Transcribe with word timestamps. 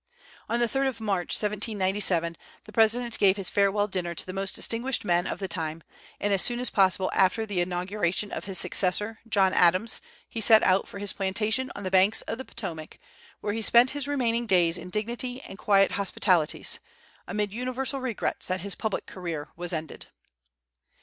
On 0.49 0.59
the 0.59 0.65
3d 0.65 0.87
of 0.87 0.99
March, 0.99 1.35
1797, 1.35 2.35
the 2.63 2.71
President 2.71 3.19
gave 3.19 3.37
his 3.37 3.51
farewell 3.51 3.87
dinner 3.87 4.15
to 4.15 4.25
the 4.25 4.33
most 4.33 4.53
distinguished 4.55 5.05
men 5.05 5.27
of 5.27 5.37
the 5.37 5.47
time, 5.47 5.83
and 6.19 6.33
as 6.33 6.41
soon 6.41 6.59
as 6.59 6.71
possible 6.71 7.11
after 7.13 7.45
the 7.45 7.61
inauguration 7.61 8.31
of 8.31 8.45
his 8.45 8.57
successor, 8.57 9.19
John 9.29 9.53
Adams, 9.53 10.01
he 10.27 10.41
set 10.41 10.63
out 10.63 10.87
for 10.87 10.97
his 10.97 11.13
plantation 11.13 11.71
on 11.75 11.83
the 11.83 11.91
banks 11.91 12.23
of 12.23 12.39
the 12.39 12.45
Potomac, 12.45 12.97
where 13.41 13.53
he 13.53 13.61
spent 13.61 13.91
his 13.91 14.07
remaining 14.07 14.47
days 14.47 14.75
in 14.75 14.89
dignity 14.89 15.39
and 15.41 15.59
quiet 15.59 15.91
hospitalities, 15.91 16.79
amid 17.27 17.53
universal 17.53 17.99
regrets 17.99 18.47
that 18.47 18.61
his 18.61 18.73
public 18.73 19.05
career 19.05 19.49
was 19.55 19.71
ended. 19.71 20.07